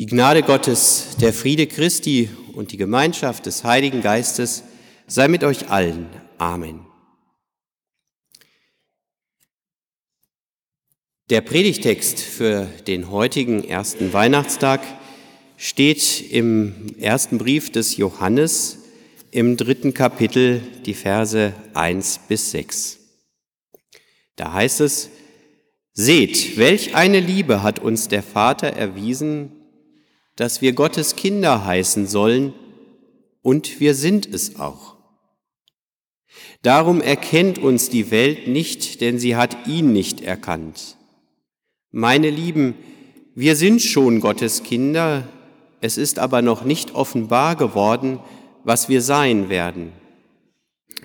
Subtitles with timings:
[0.00, 4.64] Die Gnade Gottes, der Friede Christi und die Gemeinschaft des Heiligen Geistes
[5.06, 6.06] sei mit euch allen.
[6.38, 6.86] Amen.
[11.28, 14.80] Der Predigtext für den heutigen ersten Weihnachtstag
[15.58, 18.78] steht im ersten Brief des Johannes
[19.30, 23.00] im dritten Kapitel, die Verse 1 bis 6.
[24.36, 25.10] Da heißt es,
[25.92, 29.59] Seht, welch eine Liebe hat uns der Vater erwiesen,
[30.40, 32.54] dass wir Gottes Kinder heißen sollen,
[33.42, 34.96] und wir sind es auch.
[36.62, 40.96] Darum erkennt uns die Welt nicht, denn sie hat ihn nicht erkannt.
[41.90, 42.74] Meine Lieben,
[43.34, 45.28] wir sind schon Gottes Kinder,
[45.82, 48.18] es ist aber noch nicht offenbar geworden,
[48.64, 49.92] was wir sein werden.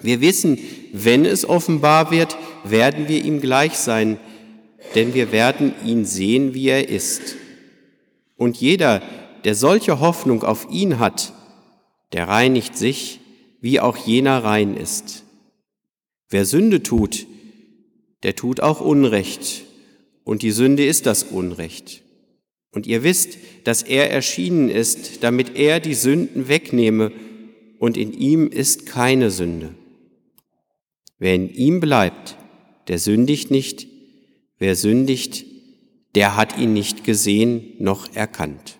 [0.01, 0.59] Wir wissen,
[0.93, 4.17] wenn es offenbar wird, werden wir ihm gleich sein,
[4.95, 7.35] denn wir werden ihn sehen, wie er ist.
[8.37, 9.01] Und jeder,
[9.45, 11.31] der solche Hoffnung auf ihn hat,
[12.11, 13.19] der reinigt sich,
[13.61, 15.23] wie auch jener rein ist.
[16.29, 17.27] Wer Sünde tut,
[18.23, 19.63] der tut auch Unrecht,
[20.23, 22.01] und die Sünde ist das Unrecht.
[22.71, 27.11] Und ihr wisst, dass er erschienen ist, damit er die Sünden wegnehme,
[27.77, 29.75] und in ihm ist keine Sünde.
[31.19, 32.35] Wer in ihm bleibt,
[32.87, 33.87] der sündigt nicht,
[34.57, 35.45] wer sündigt,
[36.15, 38.79] der hat ihn nicht gesehen noch erkannt.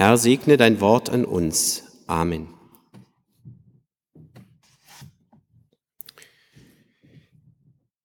[0.00, 1.82] Herr, segne dein Wort an uns.
[2.06, 2.46] Amen.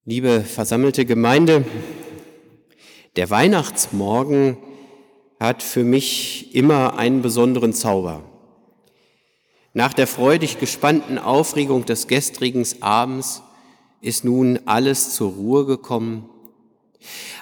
[0.03, 1.63] Liebe versammelte Gemeinde,
[3.15, 4.57] der Weihnachtsmorgen
[5.39, 8.23] hat für mich immer einen besonderen Zauber.
[9.73, 13.43] Nach der freudig gespannten Aufregung des gestrigen Abends
[14.01, 16.27] ist nun alles zur Ruhe gekommen.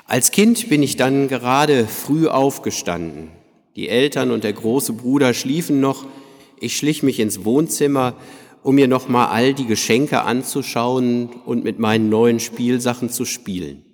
[0.07, 3.31] Als Kind bin ich dann gerade früh aufgestanden
[3.75, 6.05] die Eltern und der große Bruder schliefen noch.
[6.59, 8.15] Ich schlich mich ins Wohnzimmer,
[8.63, 13.85] um mir nochmal all die Geschenke anzuschauen und mit meinen neuen Spielsachen zu spielen.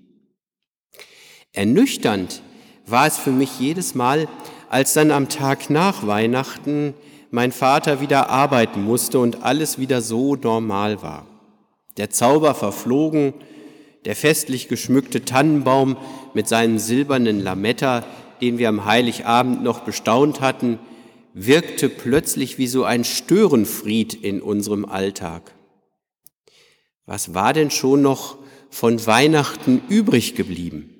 [1.53, 2.41] Ernüchternd
[2.85, 4.27] war es für mich jedes Mal,
[4.69, 6.93] als dann am Tag nach Weihnachten
[7.31, 11.25] mein Vater wieder arbeiten musste und alles wieder so normal war.
[11.97, 13.33] Der Zauber verflogen,
[14.05, 15.97] der festlich geschmückte Tannenbaum
[16.33, 18.05] mit seinem silbernen Lametta
[18.41, 20.79] den wir am Heiligabend noch bestaunt hatten,
[21.33, 25.53] wirkte plötzlich wie so ein Störenfried in unserem Alltag.
[27.05, 28.37] Was war denn schon noch
[28.69, 30.93] von Weihnachten übrig geblieben?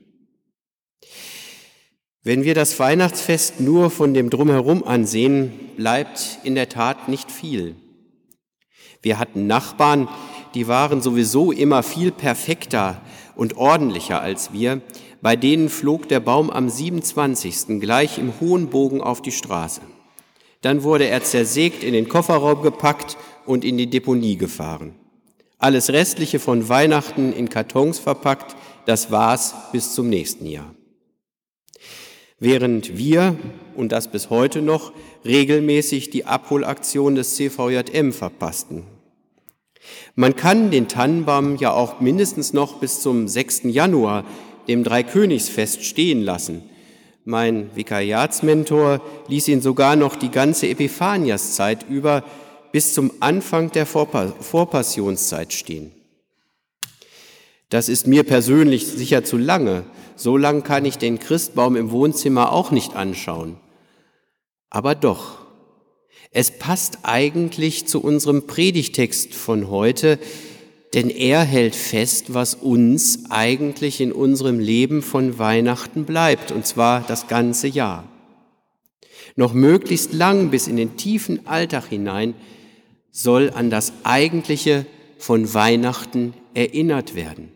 [2.24, 7.76] Wenn wir das Weihnachtsfest nur von dem Drumherum ansehen, bleibt in der Tat nicht viel.
[9.02, 10.08] Wir hatten Nachbarn,
[10.54, 13.02] die waren sowieso immer viel perfekter
[13.36, 14.82] und ordentlicher als wir,
[15.22, 17.80] bei denen flog der Baum am 27.
[17.80, 19.82] gleich im hohen Bogen auf die Straße.
[20.62, 24.96] Dann wurde er zersägt, in den Kofferraum gepackt und in die Deponie gefahren.
[25.60, 28.56] Alles Restliche von Weihnachten in Kartons verpackt,
[28.86, 30.74] das war's bis zum nächsten Jahr.
[32.40, 33.36] Während wir,
[33.76, 34.92] und das bis heute noch,
[35.26, 38.84] regelmäßig die Abholaktion des CVJM verpassten.
[40.16, 43.64] Man kann den Tannenbaum ja auch mindestens noch bis zum 6.
[43.64, 44.26] Januar
[44.68, 46.64] dem Dreikönigsfest stehen lassen.
[47.26, 52.24] Mein Vikariatsmentor ließ ihn sogar noch die ganze Epiphaniaszeit über
[52.72, 55.92] bis zum Anfang der Vorpassionszeit stehen.
[57.70, 59.84] Das ist mir persönlich sicher zu lange.
[60.16, 63.58] So lang kann ich den Christbaum im Wohnzimmer auch nicht anschauen.
[64.70, 65.40] Aber doch,
[66.32, 70.20] es passt eigentlich zu unserem Predigtext von heute,
[70.94, 77.02] denn er hält fest, was uns eigentlich in unserem Leben von Weihnachten bleibt, und zwar
[77.02, 78.08] das ganze Jahr.
[79.36, 82.34] Noch möglichst lang bis in den tiefen Alltag hinein
[83.12, 84.86] soll an das Eigentliche
[85.18, 87.52] von Weihnachten erinnert werden.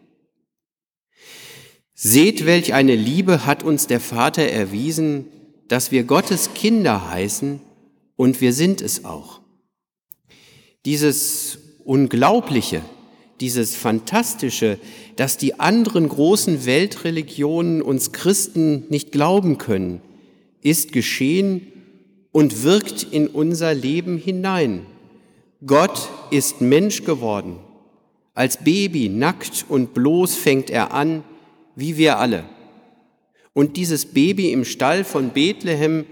[1.94, 5.28] Seht, welch eine Liebe hat uns der Vater erwiesen,
[5.68, 7.62] dass wir Gottes Kinder heißen,
[8.16, 9.42] und wir sind es auch.
[10.86, 12.84] Dieses Unglaubliche,
[13.42, 14.80] dieses Fantastische,
[15.16, 20.02] dass die anderen großen Weltreligionen uns Christen nicht glauben können,
[20.62, 21.68] ist geschehen
[22.32, 24.86] und wirkt in unser Leben hinein.
[25.66, 27.58] Gott ist Mensch geworden.
[28.34, 31.24] Als Baby, nackt und bloß, fängt er an,
[31.76, 32.46] wie wir alle.
[33.54, 36.06] Und dieses Baby im Stall von Bethlehem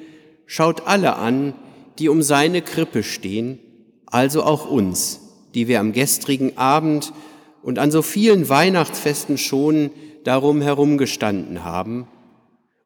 [0.45, 1.53] schaut alle an,
[1.99, 3.59] die um seine Krippe stehen,
[4.07, 7.13] also auch uns die wir am gestrigen Abend
[7.61, 9.91] und an so vielen Weihnachtsfesten schon
[10.23, 12.07] darum herumgestanden haben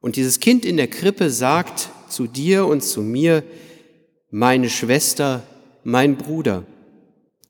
[0.01, 3.43] Und dieses Kind in der Krippe sagt zu dir und zu mir,
[4.29, 5.43] meine Schwester,
[5.83, 6.65] mein Bruder.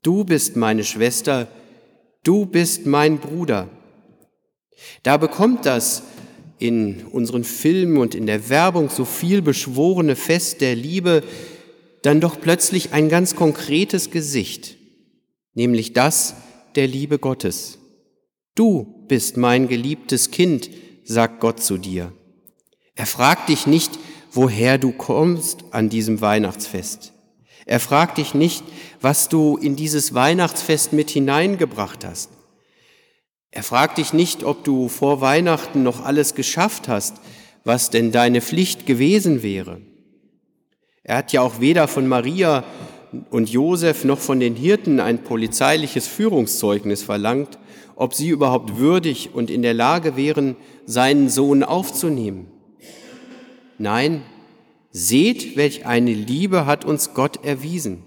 [0.03, 1.47] Du bist meine Schwester,
[2.23, 3.69] du bist mein Bruder.
[5.01, 6.03] Da bekommt das
[6.59, 11.23] in unseren Filmen und in der Werbung so viel beschworene Fest der Liebe
[12.03, 14.77] dann doch plötzlich ein ganz konkretes Gesicht,
[15.53, 16.35] nämlich das
[16.75, 17.77] der Liebe Gottes.
[18.55, 20.69] Du bist mein geliebtes Kind,
[21.03, 22.13] sagt Gott zu dir.
[22.95, 23.97] Er fragt dich nicht,
[24.31, 27.13] woher du kommst an diesem Weihnachtsfest.
[27.65, 28.63] Er fragt dich nicht,
[29.01, 32.29] was du in dieses Weihnachtsfest mit hineingebracht hast.
[33.51, 37.17] Er fragt dich nicht, ob du vor Weihnachten noch alles geschafft hast,
[37.63, 39.81] was denn deine Pflicht gewesen wäre.
[41.03, 42.63] Er hat ja auch weder von Maria
[43.29, 47.59] und Josef noch von den Hirten ein polizeiliches Führungszeugnis verlangt,
[47.95, 50.55] ob sie überhaupt würdig und in der Lage wären,
[50.85, 52.47] seinen Sohn aufzunehmen.
[53.77, 54.23] Nein,
[54.91, 58.03] seht, welch eine Liebe hat uns Gott erwiesen.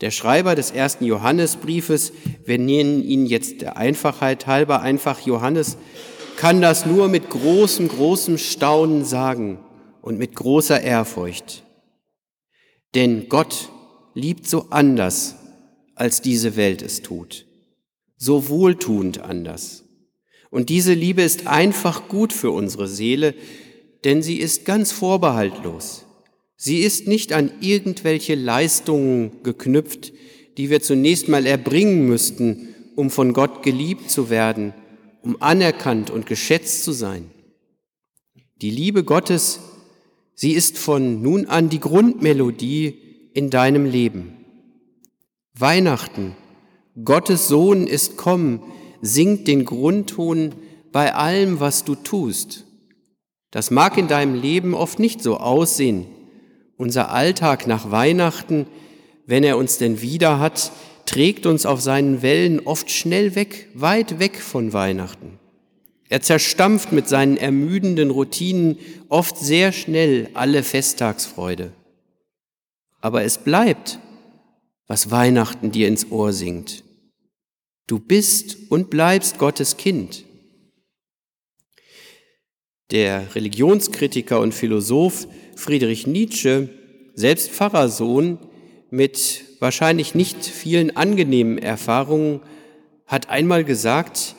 [0.00, 2.12] Der Schreiber des ersten Johannesbriefes,
[2.44, 5.78] wir nennen ihn jetzt der Einfachheit halber einfach Johannes,
[6.36, 9.60] kann das nur mit großem, großem Staunen sagen
[10.02, 11.62] und mit großer Ehrfurcht.
[12.94, 13.70] Denn Gott
[14.14, 15.36] liebt so anders,
[15.94, 17.46] als diese Welt es tut,
[18.16, 19.84] so wohltuend anders.
[20.50, 23.34] Und diese Liebe ist einfach gut für unsere Seele,
[24.04, 26.04] denn sie ist ganz vorbehaltlos.
[26.56, 30.12] Sie ist nicht an irgendwelche Leistungen geknüpft,
[30.56, 34.72] die wir zunächst mal erbringen müssten, um von Gott geliebt zu werden,
[35.22, 37.30] um anerkannt und geschätzt zu sein.
[38.62, 39.60] Die Liebe Gottes,
[40.34, 43.03] sie ist von nun an die Grundmelodie
[43.34, 44.36] in deinem Leben.
[45.58, 46.34] Weihnachten,
[47.04, 48.62] Gottes Sohn ist kommen,
[49.02, 50.54] singt den Grundton
[50.92, 52.64] bei allem, was du tust.
[53.50, 56.06] Das mag in deinem Leben oft nicht so aussehen.
[56.76, 58.66] Unser Alltag nach Weihnachten,
[59.26, 60.72] wenn er uns denn wieder hat,
[61.04, 65.38] trägt uns auf seinen Wellen oft schnell weg, weit weg von Weihnachten.
[66.08, 68.78] Er zerstampft mit seinen ermüdenden Routinen
[69.08, 71.72] oft sehr schnell alle Festtagsfreude.
[73.04, 73.98] Aber es bleibt,
[74.86, 76.84] was Weihnachten dir ins Ohr singt.
[77.86, 80.24] Du bist und bleibst Gottes Kind.
[82.90, 86.70] Der Religionskritiker und Philosoph Friedrich Nietzsche,
[87.14, 88.38] selbst Pfarrersohn,
[88.88, 92.40] mit wahrscheinlich nicht vielen angenehmen Erfahrungen,
[93.04, 94.34] hat einmal gesagt,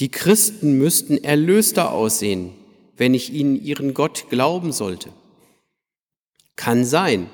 [0.00, 2.52] die Christen müssten erlöster aussehen,
[2.94, 5.14] wenn ich ihnen ihren Gott glauben sollte.
[6.56, 7.30] Kann sein,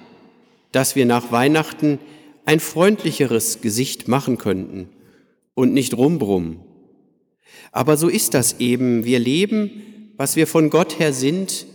[0.73, 1.99] dass wir nach Weihnachten
[2.45, 4.89] ein freundlicheres Gesicht machen könnten
[5.55, 6.61] und nicht rumbrummen.
[7.71, 9.05] Aber so ist das eben.
[9.05, 9.71] Wir leben
[10.23, 11.67] was wir von Gott her sind,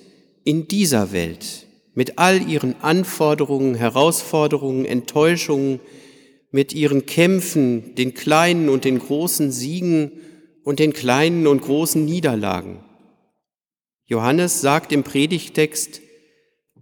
[0.43, 5.81] in dieser Welt, mit all ihren Anforderungen, Herausforderungen, Enttäuschungen,
[6.51, 10.11] mit ihren Kämpfen, den kleinen und den großen Siegen
[10.63, 12.79] und den kleinen und großen Niederlagen.
[14.05, 16.01] Johannes sagt im Predigtext,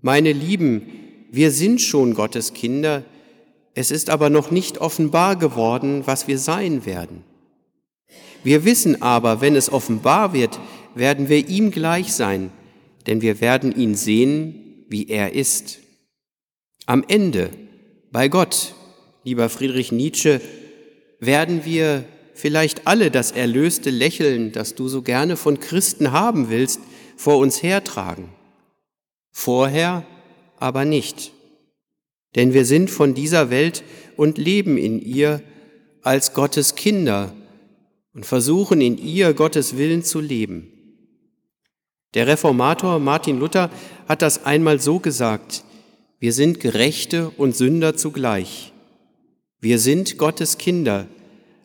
[0.01, 0.83] meine Lieben,
[1.31, 3.03] wir sind schon Gottes Kinder,
[3.73, 7.23] es ist aber noch nicht offenbar geworden, was wir sein werden.
[8.43, 10.59] Wir wissen aber, wenn es offenbar wird,
[10.93, 12.51] werden wir ihm gleich sein,
[13.05, 15.79] denn wir werden ihn sehen, wie er ist.
[16.85, 17.49] Am Ende,
[18.11, 18.75] bei Gott,
[19.23, 20.39] lieber Friedrich Nietzsche,
[21.19, 26.79] werden wir vielleicht alle das erlöste Lächeln, das du so gerne von Christen haben willst,
[27.17, 28.29] vor uns hertragen.
[29.31, 30.05] Vorher
[30.59, 31.31] aber nicht.
[32.35, 33.83] Denn wir sind von dieser Welt
[34.17, 35.41] und leben in ihr
[36.01, 37.33] als Gottes Kinder
[38.13, 40.71] und versuchen in ihr Gottes Willen zu leben.
[42.13, 43.69] Der Reformator Martin Luther
[44.07, 45.63] hat das einmal so gesagt,
[46.19, 48.71] wir sind Gerechte und Sünder zugleich.
[49.59, 51.07] Wir sind Gottes Kinder,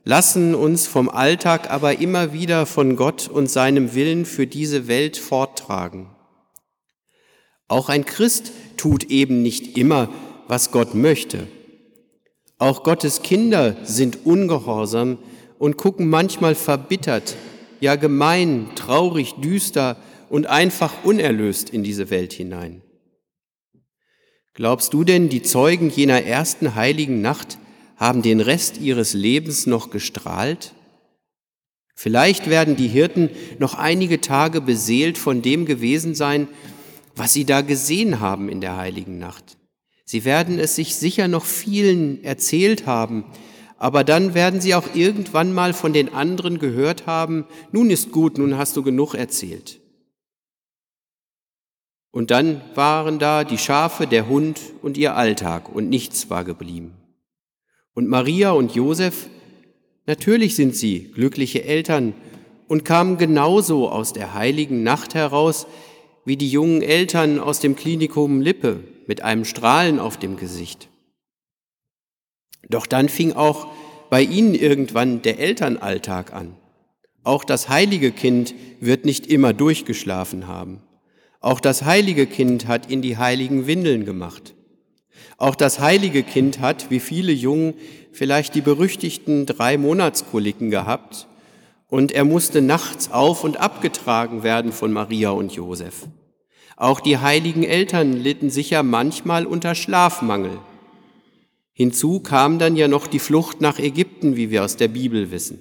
[0.04, 5.16] lassen uns vom Alltag aber immer wieder von Gott und seinem Willen für diese Welt
[5.16, 6.08] forttragen.
[7.70, 10.12] Auch ein Christ tut eben nicht immer,
[10.48, 11.46] was Gott möchte.
[12.58, 15.18] Auch Gottes Kinder sind ungehorsam
[15.56, 17.36] und gucken manchmal verbittert,
[17.78, 19.96] ja gemein, traurig, düster
[20.28, 22.82] und einfach unerlöst in diese Welt hinein.
[24.54, 27.56] Glaubst du denn, die Zeugen jener ersten heiligen Nacht
[27.94, 30.74] haben den Rest ihres Lebens noch gestrahlt?
[31.94, 36.48] Vielleicht werden die Hirten noch einige Tage beseelt von dem gewesen sein,
[37.14, 39.56] was sie da gesehen haben in der heiligen Nacht.
[40.04, 43.24] Sie werden es sich sicher noch vielen erzählt haben,
[43.78, 48.36] aber dann werden sie auch irgendwann mal von den anderen gehört haben, nun ist gut,
[48.36, 49.80] nun hast du genug erzählt.
[52.10, 56.94] Und dann waren da die Schafe, der Hund und ihr Alltag und nichts war geblieben.
[57.94, 59.28] Und Maria und Josef,
[60.06, 62.14] natürlich sind sie glückliche Eltern
[62.66, 65.66] und kamen genauso aus der heiligen Nacht heraus
[66.30, 70.88] wie die jungen Eltern aus dem Klinikum Lippe mit einem Strahlen auf dem Gesicht.
[72.68, 73.66] Doch dann fing auch
[74.10, 76.54] bei ihnen irgendwann der Elternalltag an.
[77.24, 80.84] Auch das heilige Kind wird nicht immer durchgeschlafen haben.
[81.40, 84.54] Auch das heilige Kind hat in die heiligen Windeln gemacht.
[85.36, 87.74] Auch das heilige Kind hat, wie viele Jungen,
[88.12, 91.26] vielleicht die berüchtigten drei Monatskoliken gehabt
[91.88, 96.06] und er musste nachts auf und abgetragen werden von Maria und Josef.
[96.80, 100.58] Auch die heiligen Eltern litten sicher manchmal unter Schlafmangel.
[101.74, 105.58] Hinzu kam dann ja noch die Flucht nach Ägypten, wie wir aus der Bibel wissen.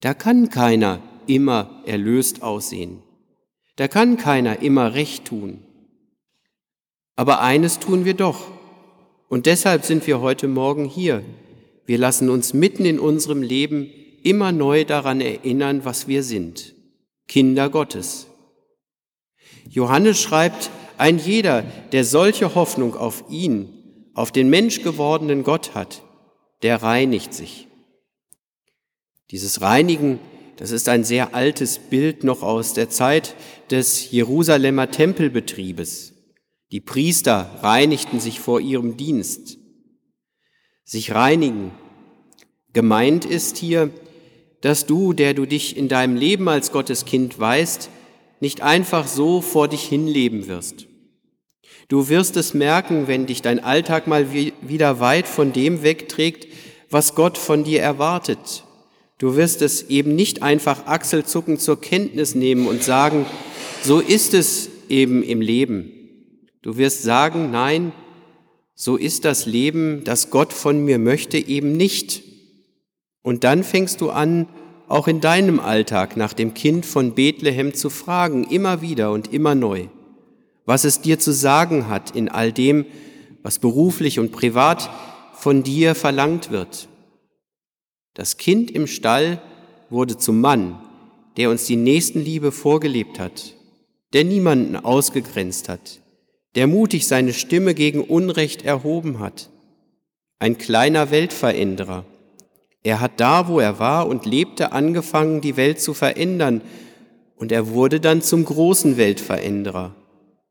[0.00, 3.02] Da kann keiner immer erlöst aussehen.
[3.76, 5.60] Da kann keiner immer recht tun.
[7.16, 8.50] Aber eines tun wir doch.
[9.30, 11.24] Und deshalb sind wir heute Morgen hier.
[11.86, 13.88] Wir lassen uns mitten in unserem Leben
[14.22, 16.74] immer neu daran erinnern, was wir sind.
[17.28, 18.29] Kinder Gottes.
[19.68, 21.62] Johannes schreibt, ein jeder,
[21.92, 26.02] der solche Hoffnung auf ihn, auf den menschgewordenen Gott hat,
[26.62, 27.68] der reinigt sich.
[29.30, 30.18] Dieses Reinigen,
[30.56, 33.34] das ist ein sehr altes Bild noch aus der Zeit
[33.70, 36.12] des Jerusalemer Tempelbetriebes.
[36.72, 39.58] Die Priester reinigten sich vor ihrem Dienst.
[40.84, 41.70] Sich reinigen.
[42.72, 43.90] Gemeint ist hier,
[44.60, 47.88] dass du, der du dich in deinem Leben als Gottes Kind weißt,
[48.40, 50.86] nicht einfach so vor dich hinleben wirst.
[51.88, 56.46] Du wirst es merken, wenn dich dein Alltag mal wieder weit von dem wegträgt,
[56.88, 58.64] was Gott von dir erwartet,
[59.20, 63.26] Du wirst es eben nicht einfach achselzuckend zur Kenntnis nehmen und sagen,
[63.82, 65.92] so ist es eben im Leben.
[66.62, 67.92] Du wirst sagen, nein,
[68.74, 72.22] so ist das Leben, das Gott von mir möchte, eben nicht.
[73.20, 74.48] Und dann fängst du an,
[74.90, 79.54] auch in deinem Alltag nach dem Kind von Bethlehem zu fragen, immer wieder und immer
[79.54, 79.86] neu,
[80.66, 82.86] was es dir zu sagen hat in all dem,
[83.44, 84.90] was beruflich und privat
[85.32, 86.88] von dir verlangt wird.
[88.14, 89.40] Das Kind im Stall
[89.90, 90.80] wurde zum Mann,
[91.36, 93.54] der uns die Nächstenliebe vorgelebt hat,
[94.12, 96.00] der niemanden ausgegrenzt hat,
[96.56, 99.50] der mutig seine Stimme gegen Unrecht erhoben hat.
[100.40, 102.04] Ein kleiner Weltveränderer.
[102.82, 106.62] Er hat da, wo er war und lebte, angefangen, die Welt zu verändern,
[107.36, 109.94] und er wurde dann zum großen Weltveränderer,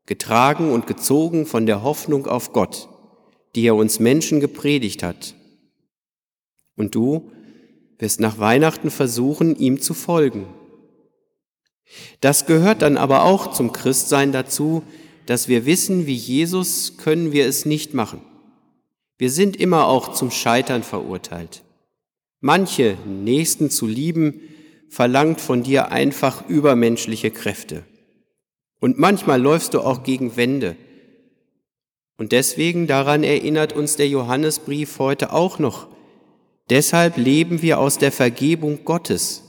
[0.06, 2.88] getragen und gezogen von der Hoffnung auf Gott,
[3.54, 5.34] die er uns Menschen gepredigt hat.
[6.76, 7.30] Und du,
[8.00, 10.46] wirst nach Weihnachten versuchen, ihm zu folgen.
[12.20, 14.82] Das gehört dann aber auch zum Christsein dazu,
[15.26, 18.22] dass wir wissen, wie Jesus können wir es nicht machen.
[19.18, 21.62] Wir sind immer auch zum Scheitern verurteilt.
[22.40, 24.40] Manche Nächsten zu lieben,
[24.88, 27.84] verlangt von dir einfach übermenschliche Kräfte.
[28.80, 30.76] Und manchmal läufst du auch gegen Wände.
[32.16, 35.88] Und deswegen daran erinnert uns der Johannesbrief heute auch noch,
[36.70, 39.42] Deshalb leben wir aus der Vergebung Gottes.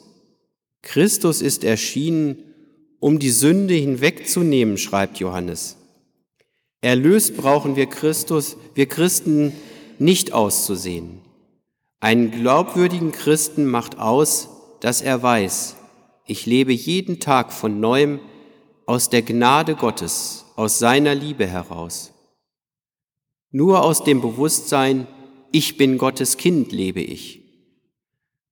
[0.81, 2.43] Christus ist erschienen,
[3.00, 5.77] um die Sünde hinwegzunehmen, schreibt Johannes.
[6.81, 9.53] Erlöst brauchen wir Christus, wir Christen
[10.00, 11.21] nicht auszusehen.
[12.01, 15.75] Einen glaubwürdigen Christen macht aus, dass er weiß,
[16.25, 18.20] ich lebe jeden Tag von neuem
[18.88, 22.12] aus der Gnade Gottes, aus seiner Liebe heraus.
[23.51, 25.05] Nur aus dem Bewusstsein,
[25.51, 27.43] ich bin Gottes Kind, lebe ich.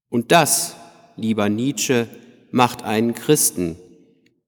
[0.09, 0.75] Und das,
[1.15, 2.07] lieber Nietzsche,
[2.51, 3.77] macht einen Christen,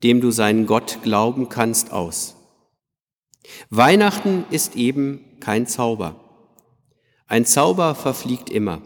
[0.03, 2.35] dem du seinen Gott glauben kannst, aus.
[3.71, 6.19] Weihnachten ist eben kein Zauber.
[7.25, 8.83] Ein Zauber verfliegt immer.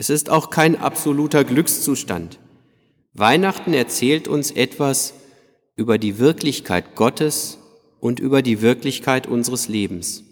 [0.00, 2.38] Es ist auch kein absoluter Glückszustand.
[3.12, 5.12] Weihnachten erzählt uns etwas
[5.76, 7.58] über die Wirklichkeit Gottes
[8.00, 10.24] und über die Wirklichkeit unseres Lebens.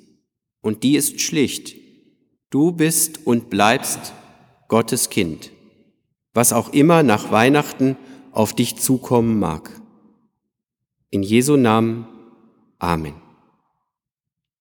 [0.63, 1.77] Und die ist schlicht.
[2.49, 4.15] Du bist und bleibst
[4.69, 5.51] Gottes Kind,
[6.33, 7.99] was auch immer nach Weihnachten
[8.33, 9.71] auf dich zukommen mag.
[11.11, 12.07] In Jesu Namen.
[12.79, 13.28] Amen.